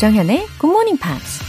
[0.00, 1.44] 조정현의 Good Morning Pops.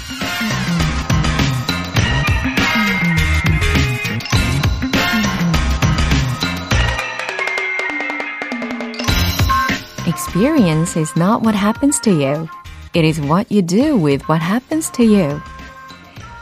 [10.05, 12.49] Experience is not what happens to you.
[12.93, 15.39] It is what you do with what happens to you.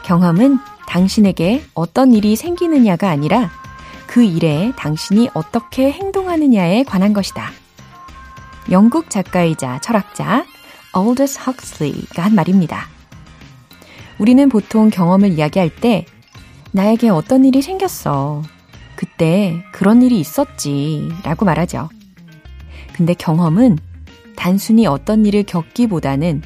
[0.02, 0.58] 경험은
[0.88, 3.52] 당신에게 어떤 일이 생기느냐가 아니라
[4.08, 7.52] 그 일에 당신이 어떻게 행동하느냐에 관한 것이다.
[8.72, 10.44] 영국 작가이자 철학자
[10.96, 12.88] Aldous Huxley가 한 말입니다.
[14.18, 16.04] 우리는 보통 경험을 이야기할 때
[16.72, 18.42] 나에게 어떤 일이 생겼어.
[18.96, 21.08] 그때 그런 일이 있었지.
[21.24, 21.88] 라고 말하죠.
[22.92, 23.78] 근데 경험은
[24.36, 26.42] 단순히 어떤 일을 겪기보다는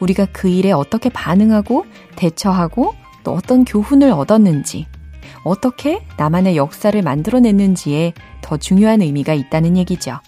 [0.00, 1.86] 우리가 그 일에 어떻게 반응하고
[2.16, 4.86] 대처하고 또 어떤 교훈을 얻었는지,
[5.42, 8.12] 어떻게 나만의 역사를 만들어냈는지에
[8.42, 10.20] 더 중요한 의미가 있다는 얘기죠.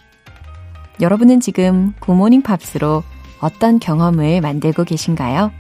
[1.01, 3.03] 여러분은 지금 굿모닝 팝스로
[3.41, 5.53] 어떤 경험을 만들고 계신가요?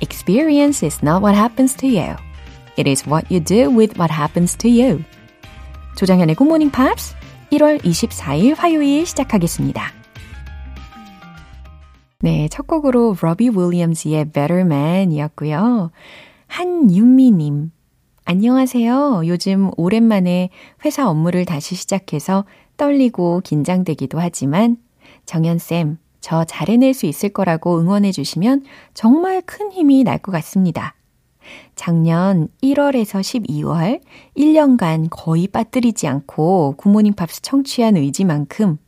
[0.00, 2.16] Experience is not what happens to you.
[2.78, 5.02] It is what you do with what happens to you.
[5.96, 7.14] 조정현의 굿모닝 팝스
[7.52, 9.92] 1월 24일 화요일 시작하겠습니다.
[12.20, 15.90] 네, 첫 곡으로 로비 윌리엄스의 Better Man 이었고요.
[16.46, 17.72] 한윤미님,
[18.24, 19.22] 안녕하세요.
[19.26, 20.50] 요즘 오랜만에
[20.84, 22.44] 회사 업무를 다시 시작해서
[22.76, 24.76] 떨리고 긴장되기도 하지만
[25.26, 30.94] 정현쌤, 저 잘해낼 수 있을 거라고 응원해 주시면 정말 큰 힘이 날 것 같습니다.
[31.74, 34.00] 작년 1월에서 12월
[34.36, 38.78] 1년간 거의 빠뜨리지 않고 굿모닝 팝스 청취한 의지만큼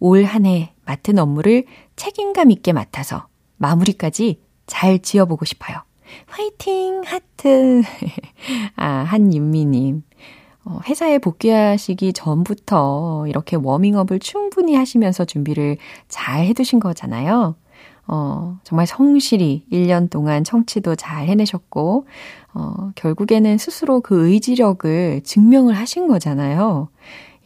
[0.00, 1.64] 올 한 해 맡은 업무를
[1.96, 5.78] 책임감 있게 맡아서 마무리까지 잘 지어보고 싶어요.
[6.26, 7.02] 화이팅!
[7.06, 7.82] 하트!
[8.76, 10.02] 아, 한윤미님.
[10.64, 15.76] 어, 회사에 복귀하시기 전부터 이렇게 워밍업을 충분히 하시면서 준비를
[16.08, 17.56] 잘 해두신 거잖아요.
[18.06, 22.06] 어, 정말 성실히 1년 동안 청취도 잘 해내셨고,
[22.54, 26.88] 어, 결국에는 스스로 그 의지력을 증명을 하신 거잖아요.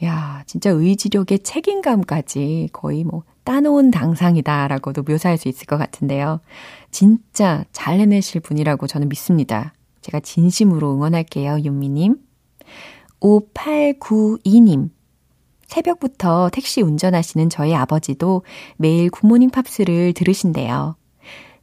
[0.04, 6.40] 야, 진짜 의지력의 책임감까지 거의 뭐 따놓은 당상이다라고도 묘사할 수 있을 것 같은데요.
[6.90, 9.72] 진짜 잘 해내실 분이라고 저는 믿습니다.
[10.02, 12.25] 제가 진심으로 응원할게요, 윤미님.
[13.26, 14.90] 5892님.
[15.66, 18.42] 새벽부터 택시 운전하시는 저희 아버지도
[18.76, 20.96] 매일 굿모닝 팝스를 들으신대요.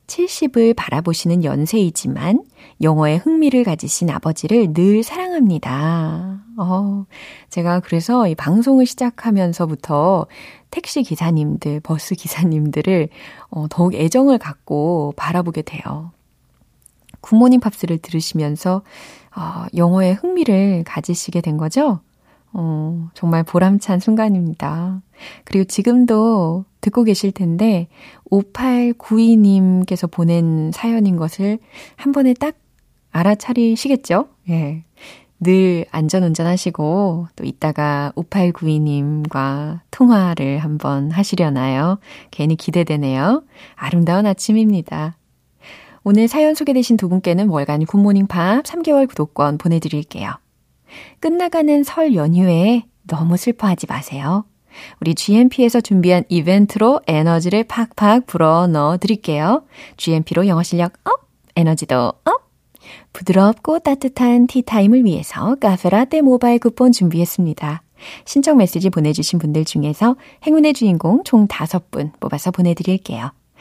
[0.07, 2.43] 70을 바라보시는 연세이지만
[2.81, 6.41] 영어에 흥미를 가지신 아버지를 늘 사랑합니다.
[6.57, 7.05] 어,
[7.49, 10.27] 제가 그래서 이 방송을 시작하면서부터
[10.69, 13.07] 택시 기사님들, 버스 기사님들을
[13.51, 16.11] 어, 더욱 애정을 갖고 바라보게 돼요.
[17.23, 18.83] 굿모닝 팝스를 들으시면서
[19.35, 22.01] 어, 영어에 흥미를 가지시게 된 거죠?
[22.51, 25.01] 어, 정말 보람찬 순간입니다.
[25.43, 27.87] 그리고 지금도 듣고 계실 텐데,
[28.29, 31.57] 5892님께서 보낸 사연인 것을
[31.95, 32.55] 한 번에 딱
[33.11, 34.27] 알아차리시겠죠?
[34.49, 34.83] 예.
[35.39, 41.97] 늘 안전운전 하시고, 또 이따가 5892님과 통화를 한번 하시려나요?
[42.31, 43.43] 괜히 기대되네요.
[43.75, 45.17] 아름다운 아침입니다.
[46.05, 50.31] 오늘 사연 소개되신 두 분께는 월간 굿모닝 팝스 3개월 구독권 보내드릴게요.
[51.21, 54.45] 끝나가는 설 연휴에 너무 슬퍼하지 마세요.
[54.99, 59.63] 우리 GMP에서 준비한 이벤트로 에너지를 팍팍 불어 넣어 드릴게요.
[59.95, 62.43] GMP로 영어 실력 up, 에너지도 up!
[63.13, 67.81] 부드럽고 따뜻한 티타임을 위해서 카페라떼 모바일 쿠폰 준비했습니다.
[68.25, 73.31] 신청 메시지 보내주신 분들 중에서 행운의 주인공 총 5분 뽑아서 보내드릴게요.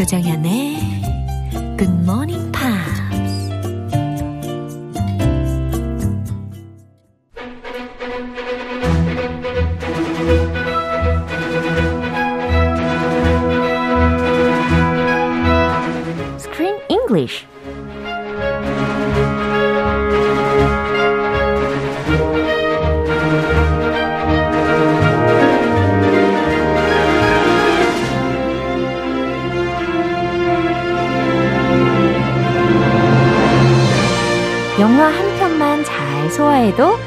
[0.00, 0.78] 조정현의
[1.76, 2.50] 굿모닝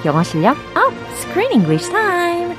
[0.05, 0.94] 영어 실력 up!
[1.13, 2.55] Screen English Time!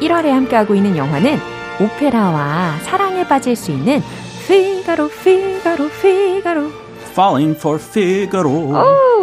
[0.00, 1.38] 1월에 함께하고 있는 영화는
[1.80, 4.02] 오페라와 사랑에 빠질 수 있는
[4.46, 6.70] 피가로 피가로 피가로
[7.10, 8.50] Falling for Figaro.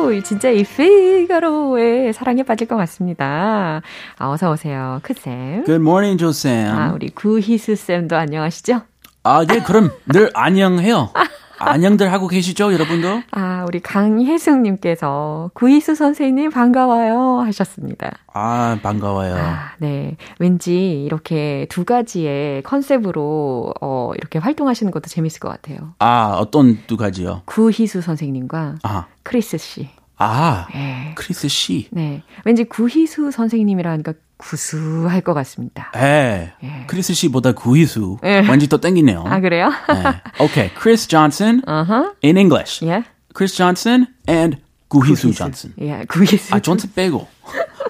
[0.06, 3.82] 오, 진짜 이 피가로의 사랑에 빠질 것 같습니다.
[4.18, 5.64] 아, 어서 오세요, 크쌤.
[5.66, 6.68] Good morning, 조쌤.
[6.78, 8.82] 아, 우리 구희수 쌤도 안녕하시죠?
[9.24, 11.12] 아, 예, 그럼 늘 안녕해요.
[11.58, 13.22] 안녕들 하고 계시죠, 여러분도?
[13.32, 18.12] 아, 우리 강혜숙님께서 구희수 선생님 반가워요 하셨습니다.
[18.34, 19.36] 아, 반가워요.
[19.36, 20.18] 아, 네.
[20.40, 25.94] 왠지 이렇게 두 가지의 컨셉으로 어, 이렇게 활동하시는 것도 재밌을 것 같아요.
[26.00, 27.42] 아, 어떤 두 가지요?
[27.46, 29.90] 구희수 선생님과 아, 크리스 씨.
[30.18, 31.14] 아, 네.
[31.16, 31.88] 크리스 씨.
[31.92, 32.22] 네.
[32.46, 35.92] 왠지 구희수 선생님이라 하니까 구수할 것 같습니다.
[35.96, 36.54] 예.
[36.64, 36.84] 예.
[36.88, 38.18] 크리스 씨보다 구희수.
[38.24, 38.40] 예.
[38.50, 39.24] 왠지 또 땡기네요.
[39.26, 39.70] 아, 그래요?
[39.70, 40.22] 네.
[40.46, 42.16] Okay, Chris Johnson 어허.
[42.24, 42.86] in English.
[42.86, 43.04] 예.
[43.36, 45.74] Chris Johnson and 구희수 Johnson.
[45.82, 46.54] 예, 구희수.
[46.54, 47.28] 아, 존슨 빼고.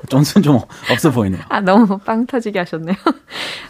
[0.10, 0.60] 존슨 좀
[0.92, 1.42] 없어 보이네요.
[1.50, 2.96] 아, 너무 빵 터지게 하셨네요.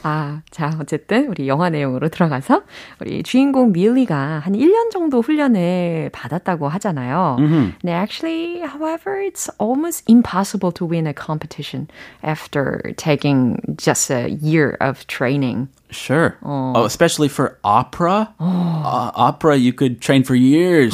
[0.04, 2.62] 아, 자, 어쨌든 우리 영화 내용으로 들어가서
[3.00, 7.38] 우리 주인공 밀리가 한 1년 정도 훈련을 받았다고 하잖아요.
[7.40, 7.74] Mhm.
[7.84, 11.88] 네, actually, however, it's almost impossible to win a competition
[12.24, 15.70] after taking just a year of training.
[15.92, 16.36] Sure.
[16.44, 18.34] Oh, especially for opera.
[18.40, 20.94] Uh, opera, you could train for years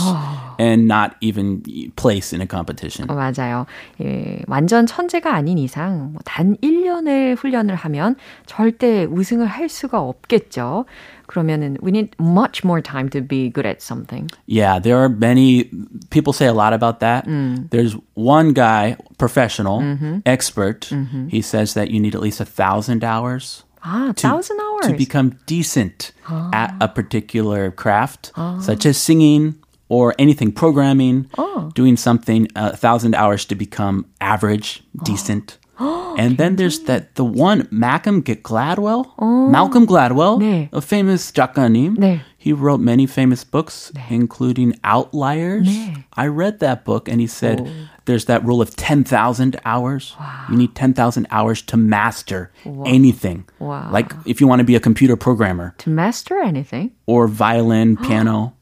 [0.60, 1.62] and not even
[1.96, 3.08] place in a competition.
[3.08, 3.66] 어, 맞아요.
[4.00, 8.16] 예, 완전 천재가 아닌 이상 뭐단 1년의 훈련을 하면
[8.46, 10.84] 절대 우승을 할 수가 없겠죠.
[11.26, 14.30] 그러면은 we need much more time to be good at something.
[14.46, 15.70] Yeah, there are many
[16.10, 17.24] people say a lot about that.
[17.70, 19.82] There's one guy, professional,
[20.24, 20.88] expert.
[21.28, 24.86] He says that you need at least a thousand hours 아, thousand hours.
[24.88, 26.12] to become decent
[26.52, 29.54] at a particular craft, such as singing
[29.90, 31.30] or anything, programming,
[31.74, 35.58] doing something, a thousand hours to become average, decent.
[35.78, 39.06] and then there's that the one Malcolm Gladwell,
[39.50, 40.68] Malcolm Gladwell, 네.
[40.72, 41.98] a famous 작가님.
[41.98, 42.20] 네.
[42.38, 45.66] He wrote many famous books, including Outliers.
[45.68, 46.04] 네.
[46.14, 47.68] I read that book, and he said
[48.06, 50.14] there's that rule of 10,000 hours.
[50.48, 52.50] You need 10,000 hours to master
[52.86, 53.44] anything.
[53.58, 53.90] Wow.
[53.92, 56.92] Like if you want to be a computer programmer To master anything.
[57.06, 58.54] or violin, piano.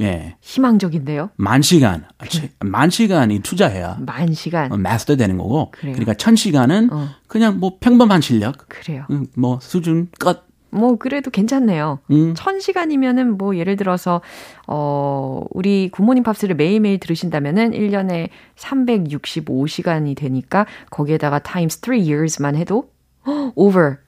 [0.00, 0.36] 예.
[0.40, 1.30] 희망적인데요.
[1.36, 2.04] 만 시간.
[2.18, 4.72] 아, 치- 만 시간이 투자해야 만 시간.
[4.72, 5.70] 어, 마스터 되는 거고.
[5.72, 5.92] 그래요.
[5.92, 6.90] 그러니까 천 시간은
[7.28, 8.56] 그냥 뭐 평범한 실력.
[8.68, 9.04] 그래요.
[9.10, 10.44] 음, 뭐 수준 끝.
[10.74, 11.98] 뭐 그래도 괜찮네요.
[12.10, 12.32] 음.
[12.34, 14.22] 천 시간이면은 뭐 예를 들어서
[14.66, 22.90] 어 우리 굿모닝 팝스를 매일매일 들으신다면은 1년에 365시간이 되니까 거기에다가 times 3 years만 해도
[23.54, 23.98] over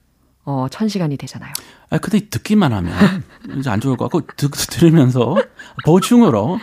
[0.47, 1.51] 어, 1000시간이 되잖아요.
[1.95, 3.23] 아, 근데 듣기만 하면
[3.57, 5.35] 이제 안 좋을 것 같고 듣, 들으면서
[5.85, 6.59] 보충으로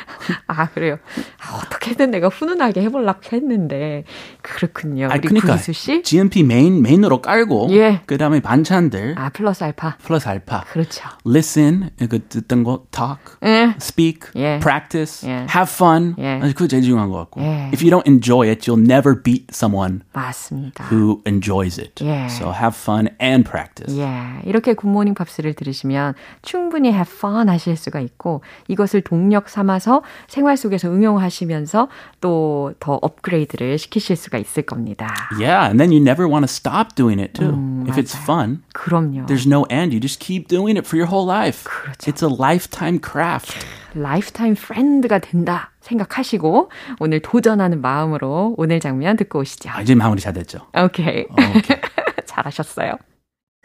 [0.47, 0.99] 아, 그래요.
[1.41, 4.05] 아, 어떻게든 내가 훈훈하게 해보려고 했는데
[4.43, 5.07] 그렇군요.
[5.07, 6.03] 아 우리 그러니까 구희수 씨.
[6.03, 8.03] GMP 메인 메인으로 깔고 예.
[8.07, 9.97] 그다음에 반찬들 아, 플러스 알파.
[10.03, 10.65] 플러스 알파.
[10.73, 11.09] 그렇죠.
[11.27, 13.75] listen 그 듣던 거 talk, 예.
[13.81, 14.59] speak, 예.
[14.61, 15.47] practice, 예.
[15.49, 16.15] have fun.
[16.19, 16.41] 예.
[16.43, 17.41] 아니, 그게 제일 중요한 것 같고.
[17.41, 17.71] 예.
[17.73, 20.85] If you don't enjoy it, you'll never beat someone 맞습니다.
[20.93, 22.05] who enjoys it.
[22.05, 22.27] 예.
[22.29, 23.97] So have fun and practice.
[23.99, 30.57] 예, 이렇게 굿모닝 팝스를 들으시면 충분히 have fun 하실 수가 있고 이것을 동력 삼아서 생활
[30.57, 31.89] 속에서 응용하시면서
[32.21, 35.07] 또 더 업그레이드를 시키실 수가 있을 겁니다.
[35.39, 37.51] Yeah, and then you never want to stop doing it too.
[37.51, 39.27] 음, if it's fun, 그럼요.
[39.27, 39.95] there's no end.
[39.95, 41.65] You just keep doing it for your whole life.
[41.65, 42.11] 그렇죠.
[42.11, 43.55] It's a lifetime craft.
[43.95, 49.71] lifetime friend가 된다 생각하시고 오늘 도전하는 마음으로 오늘 장면 듣고 오시죠.
[49.71, 50.67] 아, 이제 마무리 잘 됐죠.
[50.75, 51.27] OK.
[51.31, 51.79] OK.
[52.27, 52.97] 잘하셨어요.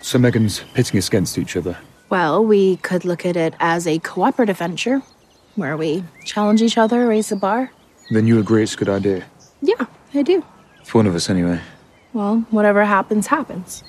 [0.00, 1.76] So Megan's pitting us against each other.
[2.10, 5.00] Well, we could look at it as a cooperative venture
[5.54, 7.70] where we challenge each other, raise the bar.
[8.10, 9.24] Then you agree it's a good idea.
[9.62, 10.44] Yeah, I do.
[10.84, 11.60] For one of us, anyway.
[12.12, 13.84] Well, whatever happens, happens.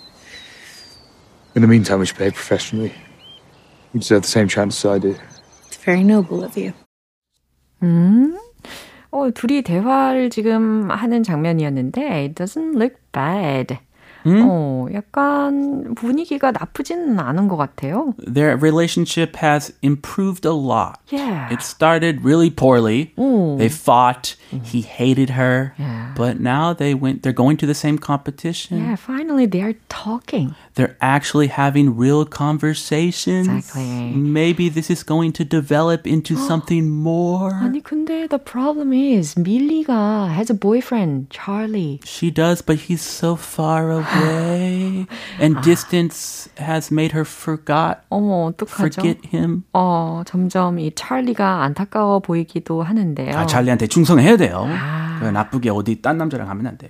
[1.56, 2.94] In the meantime, we should behave professionally.
[3.94, 5.16] You deserve the same chance as I do.
[5.68, 6.74] It's very noble of you.
[7.82, 8.38] 음.
[9.12, 13.78] 어, 둘이 대화를 지금 하는 장면이었는데 it doesn't look bad.
[14.28, 18.14] 어, 약간 분위기가 나쁘지는 않은 것 같아요.
[18.20, 21.00] Their relationship has improved a lot.
[21.10, 21.52] Yeah.
[21.52, 23.12] It started really poorly.
[23.18, 23.58] 오.
[23.58, 24.36] They fought.
[24.64, 25.74] He hated her.
[25.78, 26.14] Yeah.
[26.16, 28.80] But now they went they're going to the same competition.
[28.80, 30.56] Yeah, finally they are talking.
[30.78, 33.48] They're actually having real conversations.
[33.48, 34.14] Exactly.
[34.16, 37.54] Maybe this is going to develop into something more.
[37.54, 42.00] 아니 근데 the problem is 밀리가 has a boyfriend, Charlie.
[42.04, 45.06] She does, but he's so far away.
[45.40, 49.02] and distance has made her forgot 어머, 어떡하죠?
[49.02, 49.64] forget him.
[49.74, 53.38] 어, 점점 이 찰리가 안타까워 보이기도 하는데요.
[53.38, 54.68] 아, 잘리한테 충성해야 돼요.
[55.20, 56.90] 그 나쁘게 어디 딴 남자랑 하면 안 돼.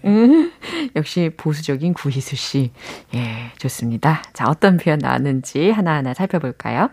[0.96, 2.72] 역시 보수적인 구희수 씨.
[3.14, 3.77] 예, 좋습니다.
[4.33, 6.91] 자, 어떤 표현 나왔는지 하나하나 살펴볼까요?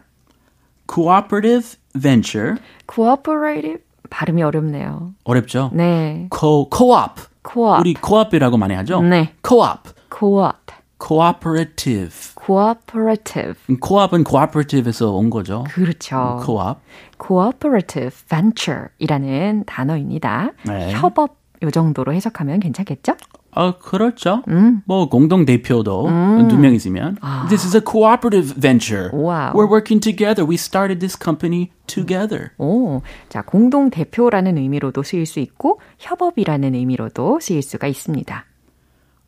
[0.88, 2.58] cooperative venture.
[2.92, 5.13] cooperative 발음이 어렵네요.
[5.24, 5.72] 어렵죠?
[5.74, 6.27] 네.
[6.30, 7.22] co co-op.
[7.44, 7.80] co-op.
[7.82, 9.01] 우리 co-op이라고 많이 하죠?
[9.01, 9.34] 네.
[9.42, 9.92] co-op.
[10.10, 10.74] co-op.
[11.00, 12.34] cooperative.
[12.36, 13.56] cooperative.
[13.82, 15.63] co-op은 cooperative에서 온 거죠.
[15.68, 16.39] 그렇죠.
[16.44, 16.80] co-op.
[17.20, 20.51] cooperative venture이라는 단어입니다.
[20.65, 20.92] 네.
[20.92, 23.13] 협업 요 정도로 해석하면 괜찮겠죠?
[23.56, 24.44] 어, 그렇죠.
[24.86, 26.08] 뭐 공동 대표도
[26.50, 27.18] 두명 있으면
[27.50, 29.10] this is a cooperative venture.
[29.14, 29.54] 와우.
[29.54, 30.46] We're working together.
[30.46, 32.52] We started this company together.
[32.58, 38.46] 오, 자, 공동 대표라는 의미로도 쓰일 수 있고 협업이라는 의미로도 쓰일 수가 있습니다.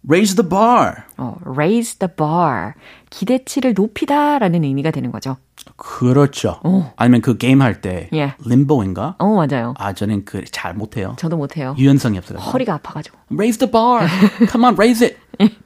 [0.10, 1.04] Raise the bar.
[1.18, 2.74] 어, raise the bar.
[3.10, 5.38] 기대치를 높이다라는 의미가 되는 거죠.
[5.76, 6.60] 그렇죠.
[6.96, 8.34] 아니면 그 게임 할때 예.
[8.46, 9.16] 림보인가?
[9.20, 9.74] 어, 맞아요.
[9.78, 11.16] 아, 저는 그 잘 못해요.
[11.18, 11.76] 저도 못해요.
[11.78, 12.52] 유연성이 없어가지고.
[12.52, 13.18] 허리가 아파가지고.
[13.34, 14.08] Raise the bar.
[14.50, 15.18] Come on, raise it.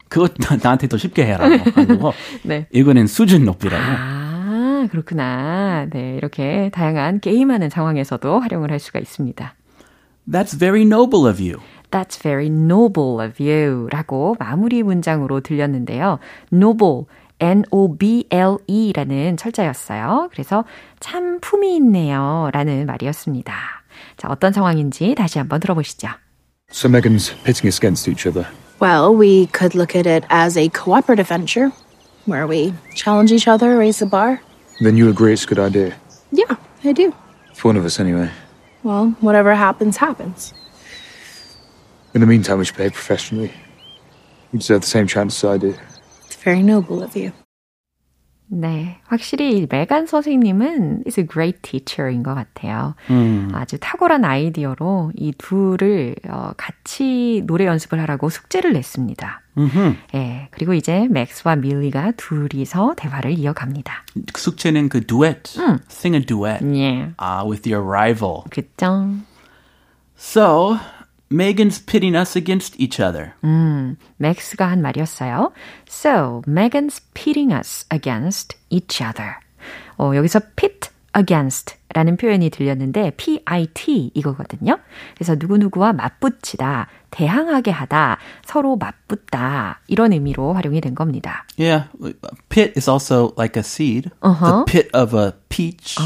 [0.09, 1.63] 그거 나- 나한테 더 쉽게 해라고.
[2.43, 2.65] 네.
[2.71, 3.81] 이거는 수준 높이라고.
[3.85, 5.85] 아, 그렇구나.
[5.91, 9.53] 네, 이렇게 다양한 게임하는 상황에서도 활용을 할 수가 있습니다.
[10.29, 11.59] That's very noble of you.
[11.91, 16.19] That's very noble of you 라고 마무리 문장으로 들렸는데요.
[16.51, 17.05] noble,
[17.39, 20.29] N-O-B-L-E 라는 철자였어요.
[20.31, 20.63] 그래서
[20.99, 23.53] 참 품이 있네요 라는 말이었습니다.
[24.17, 26.07] 자, 어떤 상황인지 다시 한번 들어보시죠.
[26.71, 28.47] So Megan's pitting us against each other.
[28.79, 31.71] Well, we could look at it as a cooperative venture
[32.25, 34.39] where we challenge each other, raise the bar.
[34.81, 35.93] Then you agree it's a good idea.
[36.31, 36.55] Yeah,
[36.85, 37.13] I do.
[37.53, 38.29] For one of us, anyway.
[38.83, 40.53] Well, whatever happens, happens.
[42.13, 43.51] In the meantime, we should behave professionally.
[44.51, 45.79] You deserve the same chance as I did.
[46.27, 47.31] It's very noble of you.
[48.53, 52.95] 네, 확실히 메간 선생님은 is a great teacher인 것 같아요.
[53.53, 59.41] 아주 탁월한 아이디어로 이 둘을 어, 같이 노래 연습을 하라고 숙제를 냈습니다.
[60.15, 64.03] 예, 그리고 이제 맥스와 밀리가 둘이서 대화를 이어갑니다.
[64.35, 65.57] 숙제는 그 duet.
[65.89, 66.59] Sing a duet.
[66.75, 68.43] 예, Ah, with your rival.
[68.49, 69.15] 그죠?
[70.17, 70.75] So,
[71.31, 73.33] Megan's pitting us against each other.
[73.43, 75.51] 음, 맥스가 한 말이었어요.
[75.87, 79.35] So, Megan's pitting us against each other.
[79.97, 84.79] 어, 여기서 pit against 라는 표현이 들렸는데 PIT 이거거든요.
[85.15, 91.45] 그래서 누구누구와 맞붙이다, 대항하게 하다, 서로 맞붙다 이런 의미로 활용이 된 겁니다.
[91.59, 91.89] Yeah,
[92.49, 94.09] pit is also like a seed.
[94.21, 94.63] Uh-huh.
[94.65, 95.97] The pit of a peach.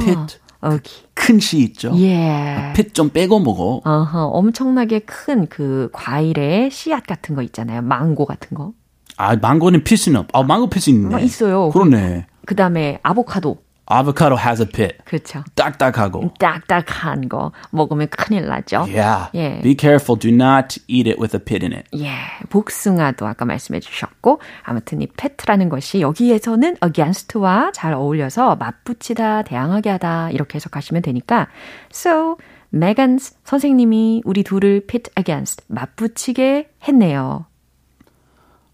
[0.00, 0.38] pit.
[0.62, 0.80] 오케이.
[1.14, 1.92] 큰씨 있죠?
[1.98, 2.72] 예.
[2.74, 3.80] pit 좀 빼고 먹어.
[3.84, 7.82] 어허, 엄청나게 큰 그 과일의 씨앗 같은 거 있잖아요.
[7.82, 8.72] 망고 같은 거.
[9.16, 10.28] 아, 망고는 pit은 없.
[10.34, 11.14] 아, 망고 pit이 있네.
[11.14, 11.70] 아, 있어요.
[11.70, 12.26] 그러네.
[12.46, 13.58] 그 다음에 아보카도.
[13.90, 14.98] Avocado has a pit.
[15.04, 15.42] 그렇죠.
[15.54, 16.34] 딱딱하고.
[16.38, 18.86] 딱딱한 거 먹으면 큰일 나죠.
[18.88, 19.30] Yeah.
[19.34, 19.60] 예.
[19.62, 20.18] Be careful.
[20.18, 21.88] Do not eat it with a pit in it.
[21.96, 22.12] 예,
[22.48, 30.30] 복숭아도 아까 말씀해 주셨고, 아무튼 이 pet라는 것이 여기에서는 against와 잘 어울려서 맞붙이다, 대항하게 하다,
[30.30, 31.48] 이렇게 해석하시면 되니까,
[31.92, 32.36] so,
[32.72, 37.46] Megan's 선생님이 우리 둘을 pit against, 맞붙이게 했네요.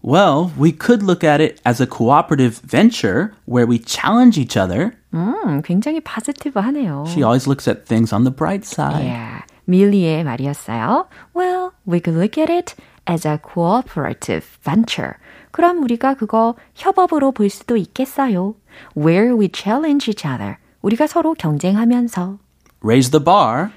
[0.06, 4.96] Well, we could look at it as a cooperative venture where we challenge each other.
[5.14, 7.04] 음, 굉장히 파지티브하네요.
[7.06, 9.04] She always looks at things on the bright side.
[9.06, 11.06] 예, 밀리의 말이었어요.
[11.36, 12.74] Well, we could look at it
[13.08, 15.14] as a cooperative venture.
[15.52, 18.54] 그럼 우리가 그거 협업으로 볼 수도 있겠어요.
[18.96, 20.56] Where we challenge each other.
[20.82, 22.38] 우리가 서로 경쟁하면서
[22.82, 23.70] Raise the bar.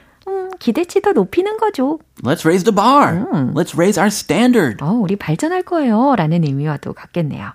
[0.60, 1.98] 음, 기대치도 높이는 거죠.
[2.22, 3.24] Let's raise the bar.
[3.54, 4.84] Let's raise our standard.
[4.84, 6.14] 어, 우리 발전할 거예요.
[6.16, 7.52] 라는 의미와도 같겠네요.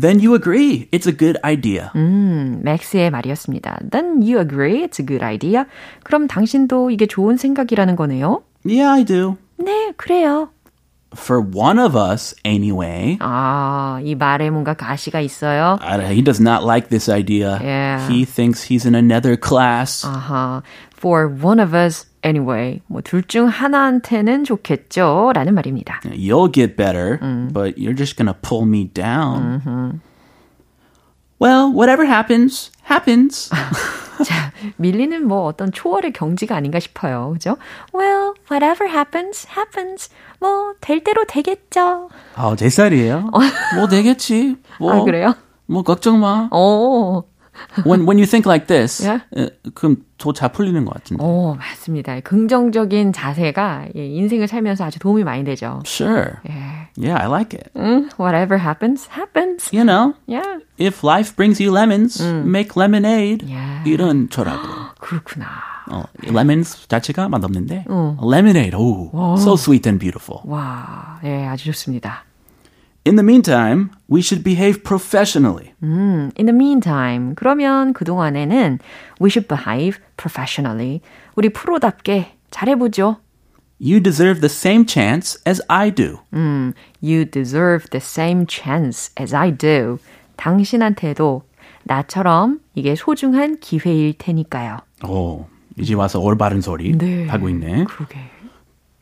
[0.00, 1.90] Then you agree it's a good idea.
[1.94, 3.78] 음, 맥스의 말이었습니다.
[3.90, 5.64] Then you agree it's a good idea.
[6.02, 8.42] 그럼 당신도 이게 좋은 생각이라는 거네요.
[8.64, 9.36] Yeah, I do.
[9.58, 10.50] 네, 그래요.
[11.15, 13.17] For one of us, anyway.
[13.21, 15.77] 아, 이 말에 뭔가 가시가 있어요.
[15.81, 17.57] I don't- he does not like this idea.
[17.63, 18.05] Yeah.
[18.11, 20.03] He thinks he's in another class.
[20.05, 20.61] 아하,
[20.93, 22.81] for one of us anyway.
[22.87, 25.31] 뭐 둘 중 하나한테는 좋겠죠.
[25.33, 26.01] 라는 말입니다.
[26.11, 27.19] You'll get better,
[27.53, 30.01] but you're just going to pull me down.
[31.39, 33.49] Well, whatever happens, happens.
[34.24, 37.30] 자, 밀리는 뭐 어떤 초월의 경지가 아닌가 싶어요.
[37.32, 37.56] 그죠?
[37.94, 40.10] Well, whatever happens, happens.
[40.40, 42.10] 뭐, 될 대로 되겠죠.
[42.34, 43.30] 아, 제 살이에요.
[43.76, 44.56] 뭐 되겠지.
[44.78, 45.34] 뭐, 아, 그래요?
[45.66, 46.48] 뭐 걱정 마.
[46.52, 47.24] 오,
[47.86, 49.24] When when you think like this, Yeah.
[49.36, 51.22] 어, 그럼 더 잘 풀리는 것 같은데.
[51.24, 52.20] 오, 맞습니다.
[52.20, 55.80] 긍정적인 자세가 예, 인생을 살면서 아주 도움이 많이 되죠.
[55.84, 56.36] Sure.
[56.48, 56.52] 예.
[56.96, 57.70] Yeah, I like it.
[57.76, 59.70] 음, whatever happens, happens.
[59.74, 60.60] You know, Yeah.
[60.78, 63.42] if life brings you lemons, make lemonade.
[63.48, 63.82] Yeah.
[63.88, 64.62] 이런 저라고.
[65.00, 65.46] 그렇구나.
[65.90, 68.16] 어, lemons 자체가 맛없는데 어.
[68.22, 70.40] lemonade, 오, 오, so sweet and beautiful.
[70.44, 72.24] 와, 예, 아주 좋습니다.
[73.05, 75.73] In the meantime, we should behave professionally.
[75.81, 78.79] 음, in the meantime, 그러면 그동안에는
[79.21, 80.99] we should behave professionally.
[81.35, 83.17] 우리 프로답게 잘해보죠.
[83.79, 86.17] You deserve the same chance as I do.
[86.33, 89.99] 음, you deserve the same chance as I do.
[90.35, 91.43] 당신한테도
[91.83, 94.79] 나처럼 이게 소중한 기회일 테니까요.
[95.07, 95.45] 오,
[95.79, 97.85] 이제 와서 올바른 소리 네, 하고 있네.
[97.85, 98.19] 그러게.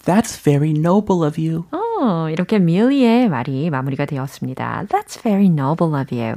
[0.10, 1.66] That's very noble of you.
[1.72, 4.86] 어, 이렇게 밀리의 말이 마무리가 되었습니다.
[4.90, 6.36] That's very noble of you.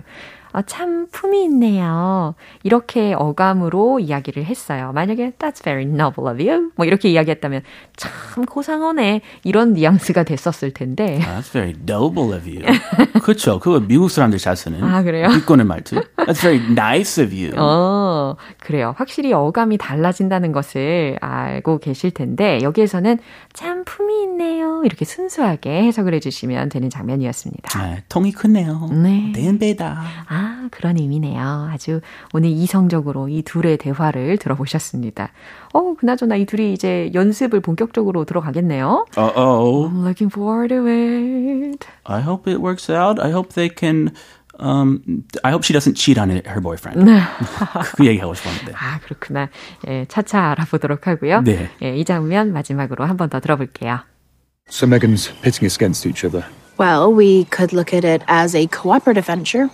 [0.54, 2.36] 어, 참 품이 있네요.
[2.62, 4.92] 이렇게 어감으로 이야기를 했어요.
[4.94, 6.70] 만약에 That's very noble of you.
[6.76, 7.64] 뭐 이렇게 이야기했다면
[7.98, 9.22] 참 고상하네.
[9.44, 11.20] 이런 뉘앙스가 됐었을 텐데.
[11.20, 12.62] That's very noble of you.
[13.24, 13.60] 그렇죠.
[13.60, 14.84] 그거 미국 사람들 잘 쓰는.
[14.84, 15.28] 아, 그래요?
[15.30, 15.96] 비꼬는 말투.
[16.18, 17.52] That's very nice of you.
[17.58, 18.94] 어, 그래요.
[18.98, 23.18] 확실히 어감이 달라진다는 것을 알고 계실 텐데 여기에서는
[23.54, 24.84] 참 품이 있네요.
[24.86, 27.80] 이렇게 순수하게 해석을 해주시면 되는 장면이었습니다.
[27.80, 28.90] 아, 통이 크네요.
[28.92, 29.32] 네.
[29.34, 30.04] 덴베다.
[30.28, 31.70] 아, 그런 의미네요.
[31.72, 32.02] 아주
[32.34, 35.30] 오늘 이성적으로 이 둘의 대화를 들어보셨습니다.
[35.74, 39.06] 어, 그나저나 이 둘이 이제 연습을 본격적으로 들어가겠네요.
[39.18, 39.90] Uh-oh.
[39.90, 41.88] I'm looking forward to it.
[42.06, 43.22] I hope it works out.
[43.22, 44.12] I hope they can
[44.60, 45.02] Um,
[45.44, 47.04] I hope she doesn't cheat on her boyfriend.
[47.98, 48.74] 그 얘기하고 싶었는데.
[48.76, 49.50] 아, 그렇구나.
[49.88, 51.42] 예, 차차 알아보도록 하고요.
[51.42, 51.70] 네.
[51.82, 54.02] 예, 이 장면 마지막으로 한 번 더 들어볼게요.
[54.70, 56.46] So Megan's pitting us against each other.
[56.80, 59.70] Well, we could look at it as a cooperative venture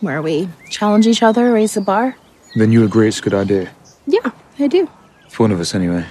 [0.00, 2.16] where we challenge each other, raise the bar.
[2.56, 3.70] Then you agree it's a good idea?
[4.06, 4.88] Yeah, I do.
[5.28, 6.04] For one of us, anyway.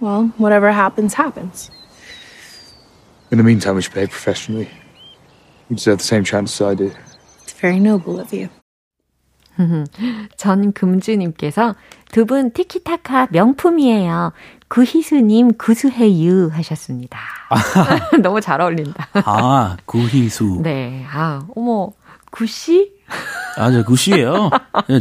[0.00, 1.70] Well, whatever happens, happens.
[3.30, 4.68] In the meantime, we should behave professionally.
[5.68, 6.92] You deserve the same chance as I do.
[7.42, 8.48] It's very noble of you.
[10.36, 11.76] 전금주님께서
[12.10, 14.32] 두 분 티키타카 명품이에요.
[14.68, 17.18] 구희수님 구수해유 하셨습니다.
[18.22, 19.08] 너무 잘 어울린다.
[19.24, 20.60] 아, 구희수.
[20.62, 21.04] 네.
[21.12, 21.92] 아, 어머,
[22.30, 22.91] 구씨?
[23.58, 24.50] 아, 저 구씨예요.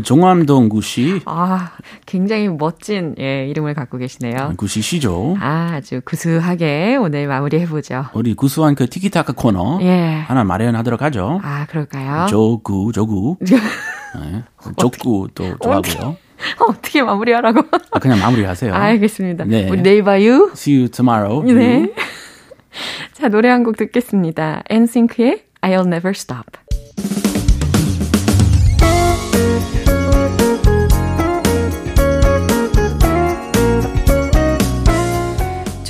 [0.03, 1.21] 종암동 구씨.
[1.25, 1.71] 아,
[2.05, 4.53] 굉장히 멋진 예, 이름을 갖고 계시네요.
[4.57, 5.37] 구씨 씨죠.
[5.39, 8.05] 아, 아주 구수하게 오늘 마무리해 보죠.
[8.13, 10.23] 우리 구수한 그 티키타카 코너 예.
[10.27, 11.39] 하나 마련하도록 하죠.
[11.43, 12.25] 아, 그럴까요?
[12.27, 13.37] 조구, 조구.
[13.39, 14.43] 네.
[14.77, 16.17] 족구 또 좋아하고요.
[16.67, 17.61] 어떻게 마무리하라고?
[17.91, 18.73] 아, 그냥 마무리하세요.
[18.73, 19.45] 알겠습니다.
[19.45, 19.69] 네.
[19.69, 20.49] 우리 내일 봐요.
[20.53, 21.41] See you tomorrow.
[21.53, 21.93] 네.
[23.13, 24.63] 자, 노래 한 곡 듣겠습니다.
[24.69, 26.57] 엔싱크의 I'll Never Stop.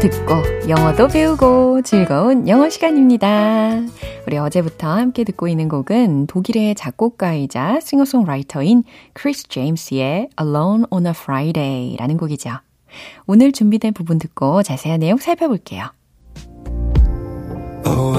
[0.00, 3.80] 듣고 영어도 배우고 즐거운 영어 시간입니다.
[4.26, 12.16] 우리 어제부터 함께 듣고 있는 곡은 독일의 작곡가이자 싱어송라이터인 크리스 제임스의 Alone on a Friday라는
[12.16, 12.50] 곡이죠.
[13.26, 15.90] 오늘 준비된 부분 듣고 자세한 내용 살펴볼게요.
[17.84, 18.12] Oh,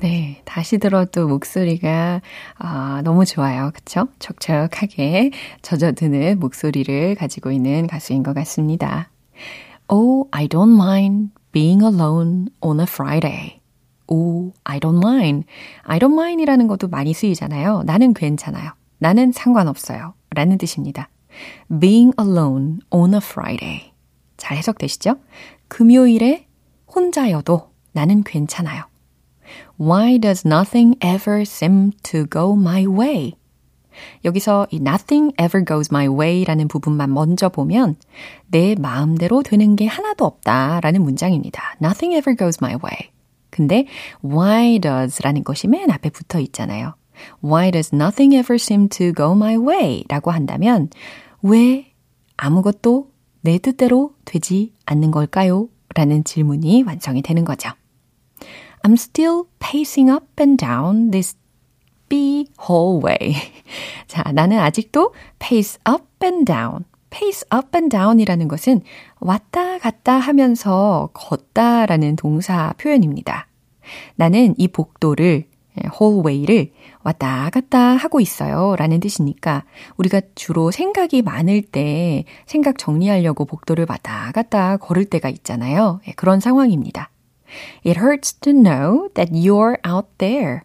[0.00, 2.20] 네, 다시 들어도 목소리가
[2.56, 3.72] 아, 너무 좋아요.
[3.74, 4.06] 그쵸?
[4.20, 5.32] 촉촉하게
[5.62, 9.10] 젖어드는 목소리를 가지고 있는 가수인 것 같습니다.
[9.88, 13.60] Oh, I don't mind being alone on a Friday.
[14.06, 15.46] Oh, I don't mind.
[15.82, 17.82] I don't mind 이라는 것도 많이 쓰이잖아요.
[17.84, 18.70] 나는 괜찮아요.
[18.98, 20.14] 나는 상관없어요.
[20.30, 21.08] 라는 뜻입니다.
[21.80, 23.92] being alone on a Friday.
[24.36, 25.16] 잘 해석되시죠?
[25.66, 26.46] 금요일에
[26.94, 28.84] 혼자여도 나는 괜찮아요.
[29.78, 33.34] Why does nothing ever seem to go my way?
[34.24, 37.94] 여기서 이 nothing ever goes my way 라는 부분만 먼저 보면
[38.48, 41.76] 내 마음대로 되는 게 하나도 없다 라는 문장입니다.
[41.80, 43.12] Nothing ever goes my way.
[43.50, 43.86] 근데
[44.24, 46.94] why does 라는 것이 맨 앞에 붙어 있잖아요.
[47.42, 50.02] Why does nothing ever seem to go my way?
[50.08, 50.90] 라고 한다면
[51.42, 51.92] 왜
[52.36, 53.12] 아무것도
[53.42, 55.68] 내 뜻대로 되지 않는 걸까요?
[55.94, 57.70] 라는 질문이 완성이 되는 거죠.
[58.88, 61.36] I'm still pacing up and down this
[62.08, 63.34] B hallway.
[64.08, 66.86] 자, 나는 아직도 pace up and down.
[67.10, 68.80] pace up and down이라는 것은
[69.20, 73.46] 왔다 갔다 하면서 걷다라는 동사 표현입니다.
[74.16, 75.44] 나는 이 복도를
[75.76, 76.72] hallway를
[77.02, 78.74] 왔다 갔다 하고 있어요.
[78.78, 79.64] 라는 뜻이니까
[79.98, 86.00] 우리가 주로 생각이 많을 때 생각 정리하려고 복도를 왔다 갔다 걸을 때가 있잖아요.
[86.16, 87.10] 그런 상황입니다.
[87.84, 90.62] It hurts to know that you're out there.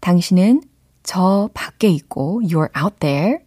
[0.00, 0.62] 당신은
[1.02, 3.40] 저 밖에 있고 you're out there.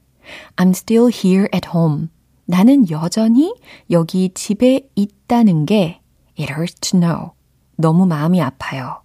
[0.58, 2.10] I'm still here at home.
[2.46, 3.54] 나는 여전히
[3.90, 6.02] 여기 집에 있다는 게
[6.38, 7.32] it hurts to know.
[7.78, 9.02] 너무 마음이 아파요.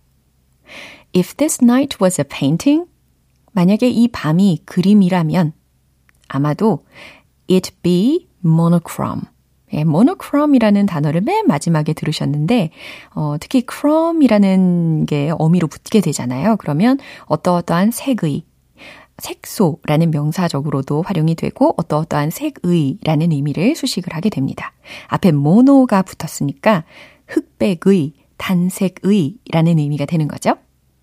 [1.15, 2.87] If this night was a painting,
[3.53, 5.55] 만약에 이 밤이 그림이라면
[6.29, 6.85] 아마도
[7.49, 9.23] it be monochrome.
[9.73, 12.71] 예, monochrome이라는 단어를 맨 마지막에 들으셨는데,
[13.15, 16.57] 어, 특히 chrome이라는 게 어미로 붙게 되잖아요.
[16.57, 18.45] 그러면 어떠어떠한 색의,
[19.19, 24.73] 색소라는 명사적으로도 활용이 되고 어떠어떠한 색의라는 의미를 수식을 하게 됩니다.
[25.09, 26.85] 앞에 mono가 붙었으니까
[27.27, 30.57] 흑백의, 단색의라는 의미가 되는 거죠.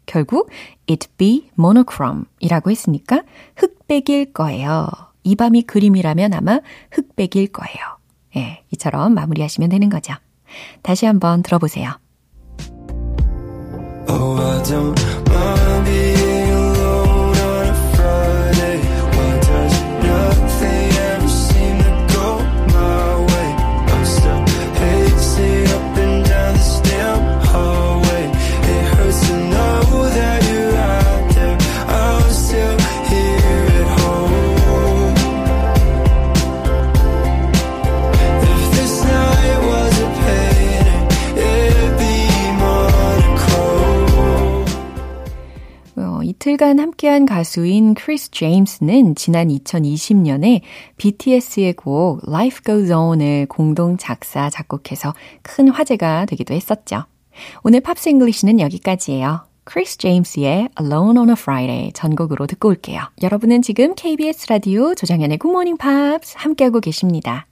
[0.06, 0.50] 결국
[0.90, 3.24] it be monochrome 이라고 했으니까
[3.56, 4.88] 흑백일 거예요.
[5.24, 6.60] 이 밤이 그림이라면 아마
[6.92, 7.93] 흑백일 거예요.
[8.36, 10.14] 예, 이처럼 마무리하시면 되는 거죠.
[10.82, 12.00] 다시 한번 들어보세요.
[14.10, 14.36] Oh,
[46.54, 50.62] 이틀간 함께한 가수인 크리스 제임스는 지난 2020년에
[50.98, 57.06] BTS의 곡 Life Goes On을 공동 작사, 작곡해서 큰 화제가 되기도 했었죠.
[57.64, 59.46] 오늘 Pops English는 여기까지예요.
[59.64, 63.02] 크리스 제임스의 Alone on a Friday 전곡으로 듣고 올게요.
[63.24, 67.48] 여러분은 지금 KBS 라디오 조장현의 Good Morning Pops 함께하고 계십니다.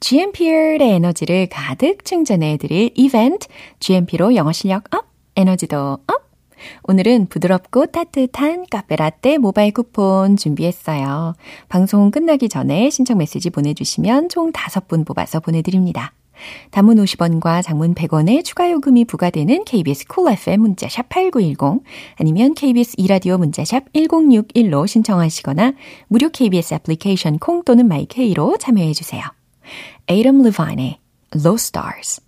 [0.00, 3.46] GMP의 에너지를 가득 충전해드릴 이벤트
[3.78, 6.31] GMP로 영어 실력 up, 에너지도 up!
[6.84, 11.34] 오늘은 부드럽고 따뜻한 카페라떼 모바일 쿠폰 준비했어요.
[11.68, 16.12] 방송 끝나기 전에 신청 메시지 보내주시면 총 5분 뽑아서 보내드립니다.
[16.70, 21.84] 단문 50원과 장문 100원의 추가 요금이 부과되는 KBS 쿨 FM 문자샵 8910
[22.16, 25.74] 아니면 KBS 이라디오 문자샵 1061로 신청하시거나
[26.08, 29.22] 무료 KBS 애플리케이션 콩 또는 마이케이로 참여해 주세요.
[30.08, 30.98] 에이럼 르바인의
[31.36, 32.20] Low Stars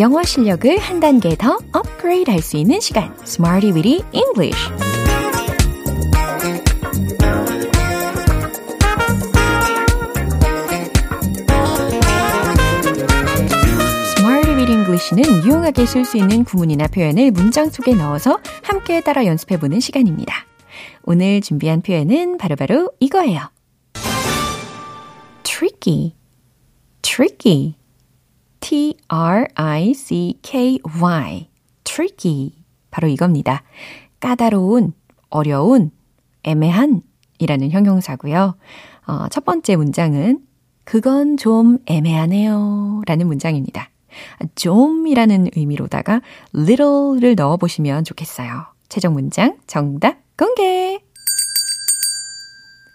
[0.00, 4.56] 영어 실력을 한 단계 더 업그레이드 할 수 있는 시간 Smarty Weedy English
[14.70, 20.46] English는 유용하게 쓸 수 있는 구문이나 표현을 문장 속에 넣어서 함께 따라 연습해보는 시간입니다.
[21.02, 23.50] 오늘 준비한 표현은 바로바로 바로 이거예요.
[25.42, 26.14] tricky,
[27.02, 27.79] tricky.
[28.70, 29.00] T-R-I-C-K-Y.
[31.82, 32.52] tricky.
[32.92, 33.64] 바로 이겁니다.
[34.20, 34.92] 까다로운,
[35.28, 35.90] 어려운,
[36.44, 37.02] 애매한
[37.40, 38.54] 이라는 형용사고요.
[39.08, 40.46] 어, 첫 번째 문장은
[40.84, 43.02] 그건 좀 애매하네요.
[43.06, 43.90] 라는 문장입니다.
[44.54, 46.20] 좀이라는 의미로다가
[46.54, 48.66] little를 넣어보시면 좋겠어요.
[48.88, 51.00] 최종 문장 정답 공개!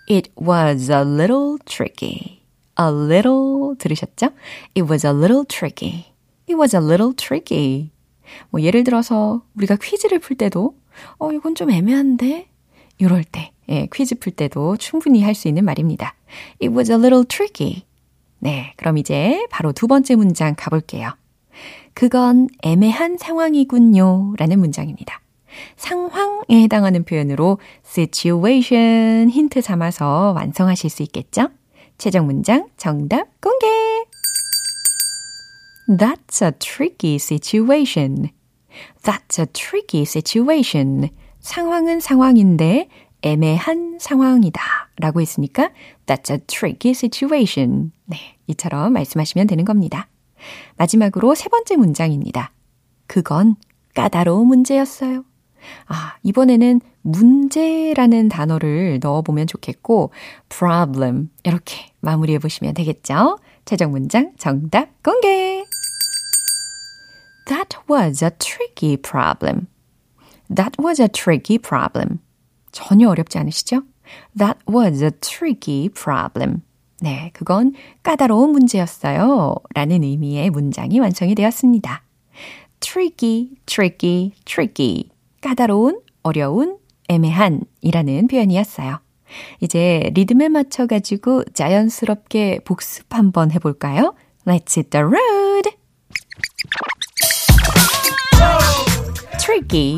[0.09, 2.44] It was a little tricky.
[2.79, 4.29] A little 들으셨죠?
[4.75, 6.05] It was a little tricky.
[6.47, 7.91] It was a little tricky.
[8.49, 10.75] 뭐 예를 들어서 우리가 퀴즈를 풀 때도
[11.17, 12.47] 어 이건 좀 애매한데
[12.97, 16.15] 이럴 때 예, 퀴즈 풀 때도 충분히 할 수 있는 말입니다.
[16.61, 17.83] It was a little tricky.
[18.39, 21.11] 네, 그럼 이제 바로 두 번째 문장 가볼게요.
[21.93, 24.33] 그건 애매한 상황이군요.
[24.37, 25.21] 라는 문장입니다.
[25.77, 31.47] 상황에 해당하는 표현으로 situation 힌트 삼아서 완성하실 수 있겠죠?
[31.97, 33.67] 최종 문장 정답 공개!
[35.87, 38.29] That's a tricky situation.
[39.03, 41.09] That's a tricky situation.
[41.39, 42.89] 상황은 상황인데
[43.21, 44.61] 애매한 상황이다.
[44.97, 45.71] 라고 했으니까
[46.05, 47.91] That's a tricky situation.
[48.05, 50.07] 네, 이처럼 말씀하시면 되는 겁니다.
[50.77, 52.51] 마지막으로 세 번째 문장입니다.
[53.07, 53.55] 그건
[53.93, 55.23] 까다로운 문제였어요.
[55.87, 60.11] 아, 이번에는 문제라는 단어를 넣어보면 좋겠고,
[60.49, 61.29] problem.
[61.43, 63.39] 이렇게 마무리해 보시면 되겠죠?
[63.65, 65.63] 최종 문장 정답 공개!
[67.47, 69.67] That was a tricky problem.
[70.53, 72.19] That was a tricky problem.
[72.71, 73.83] 전혀 어렵지 않으시죠?
[74.37, 76.61] That was a tricky problem.
[77.01, 77.73] 네, 그건
[78.03, 79.55] 까다로운 문제였어요.
[79.73, 82.03] 라는 의미의 문장이 완성이 되었습니다.
[82.79, 85.09] tricky, tricky, tricky.
[85.45, 88.97] 까다로운, 어려운, 애매한 이라는 표현이었어요.
[89.61, 94.15] 이제 리듬에 맞춰가지고 자연스럽게 복습 한번 해볼까요?
[94.47, 95.69] Let's hit the road!
[99.39, 99.97] tricky.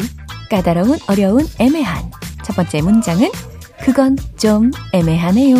[0.50, 2.12] 까다로운, 어려운, 애매한.
[2.44, 3.32] 첫 번째 문장은
[3.80, 5.56] 그건 좀 애매하네요.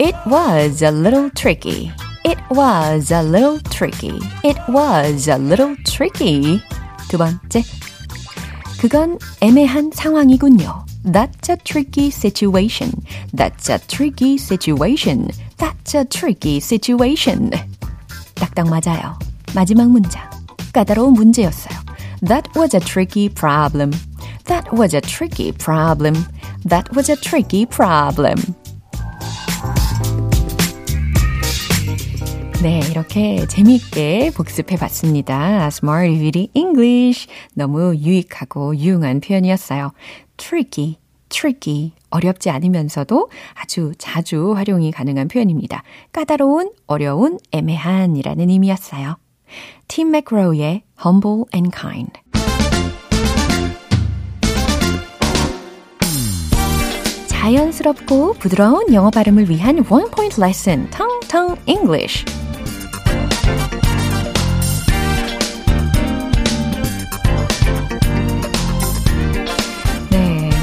[0.00, 1.90] It was a little tricky.
[2.26, 4.20] It was a little tricky.
[4.44, 6.60] It was a little tricky.
[7.08, 7.87] 두 번째.
[8.78, 10.84] 그건 애매한 상황이군요.
[11.04, 12.92] That's a tricky situation.
[13.34, 15.30] That's a tricky situation.
[15.56, 17.50] That's a tricky situation.
[18.36, 19.18] 딱딱 맞아요.
[19.54, 20.22] 마지막 문장.
[20.72, 21.76] 까다로운 문제였어요.
[22.22, 23.90] That was a tricky problem.
[24.44, 26.14] That was a tricky problem.
[26.64, 28.38] That was a tricky problem.
[32.60, 35.68] 네, 이렇게 재미있게 복습해 봤습니다.
[35.68, 37.28] Smart Beauty English.
[37.54, 39.92] 너무 유익하고 유용한 표현이었어요.
[40.36, 40.96] tricky,
[41.28, 41.92] tricky.
[42.10, 45.84] 어렵지 않으면서도 아주 자주 활용이 가능한 표현입니다.
[46.10, 49.18] 까다로운, 어려운, 애매한이라는 의미였어요.
[49.86, 52.12] 팀 맥로우의 Humble and Kind.
[57.28, 62.24] 자연스럽고 부드러운 영어 발음을 위한 원 포인트 레슨, 텅텅 English.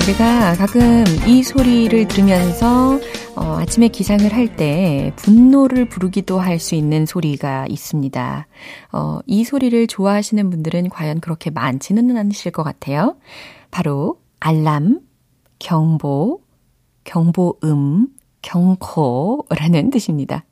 [0.05, 2.99] 네, 우리가 가끔 이 소리를 들으면서
[3.35, 8.47] 어, 아침에 기상을 할 때 분노를 부르기도 할 수 있는 소리가 있습니다.
[8.93, 13.17] 어, 이 소리를 좋아하시는 분들은 과연 그렇게 많지는 않으실 것 같아요.
[13.71, 15.01] 바로 알람,
[15.59, 16.41] 경보,
[17.03, 18.07] 경보음,
[18.43, 20.45] 경고라는 뜻입니다.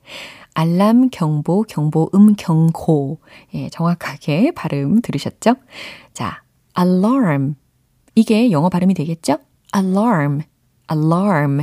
[0.55, 3.19] 알람, 경보, 경보음, 경고.
[3.53, 5.55] 예, 정확하게 발음 들으셨죠?
[6.13, 6.41] 자,
[6.77, 7.55] alarm.
[8.15, 9.37] 이게 영어 발음이 되겠죠?
[9.75, 10.41] alarm,
[10.91, 11.61] alarm,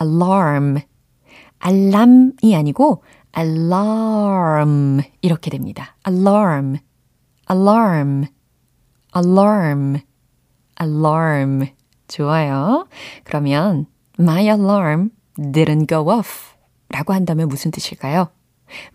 [0.00, 0.78] alarm.
[1.58, 3.02] 알람이 아니고
[3.36, 5.96] alarm 이렇게 됩니다.
[6.06, 6.78] alarm,
[7.50, 8.26] alarm,
[9.16, 10.00] alarm,
[10.80, 11.66] alarm.
[12.06, 12.86] 좋아요.
[13.24, 13.86] 그러면
[14.18, 16.54] my alarm didn't go off
[16.88, 18.30] 라고 한다면 무슨 뜻일까요?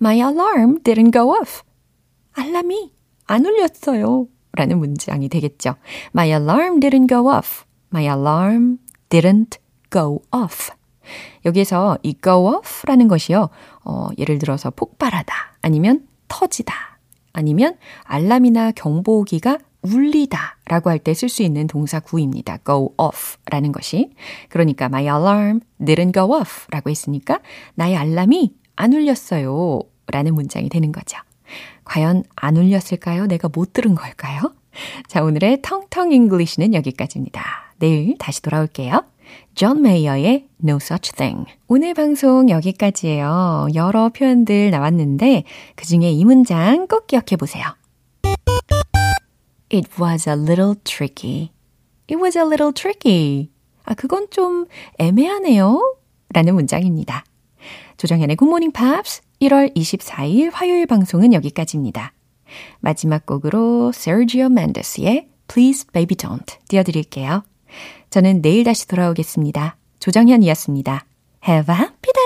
[0.01, 1.61] My alarm didn't go off.
[2.33, 2.93] 알람이
[3.25, 4.27] 안 울렸어요.
[4.53, 5.75] 라는 문장이 되겠죠.
[6.13, 7.63] My alarm didn't go off.
[7.93, 8.77] My alarm
[9.09, 9.57] didn't
[9.91, 10.71] go off.
[11.45, 13.49] 여기에서 이 go off라는 것이요.
[13.83, 16.73] 어, 예를 들어서 폭발하다 아니면 터지다
[17.33, 22.57] 아니면 알람이나 경보기가 울리다 라고 할 때 쓸 수 있는 동사 구입니다.
[22.65, 24.11] go off 라는 것이.
[24.49, 27.39] 그러니까 my alarm didn't go off 라고 했으니까
[27.75, 31.17] 나의 알람이 안 울렸어요 라는 문장이 되는 거죠.
[31.93, 33.27] 과연 안 울렸을까요?
[33.27, 34.51] 내가 못 들은 걸까요?
[35.07, 37.43] 자, 오늘의 텅텅 English는 여기까지입니다.
[37.77, 39.05] 내일 다시 돌아올게요.
[39.53, 41.45] 존 메이어의 No Such Thing.
[41.67, 43.67] 오늘 방송 여기까지예요.
[43.75, 45.43] 여러 표현들 나왔는데
[45.75, 47.63] 그 중에 이 문장 꼭 기억해 보세요.
[49.71, 51.51] It was a little tricky.
[52.09, 53.51] It was a little tricky.
[53.85, 54.65] 아, 그건 좀
[54.97, 55.95] 애매하네요.
[56.33, 57.23] 라는 문장입니다.
[58.03, 62.11] 조정현의 굿모닝 팝스 1월 24일 화요일 방송은 여기까지입니다.
[62.81, 67.45] 마지막 곡으로 Sergio Mendes의 Please Baby Don't 띄워드릴게요.
[68.09, 69.77] 저는 내일 다시 돌아오겠습니다.
[69.99, 71.05] 조정현이었습니다.
[71.47, 72.22] Have a happy day!